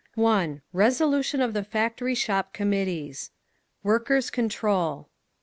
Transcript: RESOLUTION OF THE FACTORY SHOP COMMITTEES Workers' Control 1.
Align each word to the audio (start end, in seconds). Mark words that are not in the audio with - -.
RESOLUTION 0.73 1.41
OF 1.41 1.53
THE 1.53 1.63
FACTORY 1.63 2.15
SHOP 2.15 2.53
COMMITTEES 2.53 3.29
Workers' 3.83 4.31
Control 4.31 4.95
1. 4.95 5.05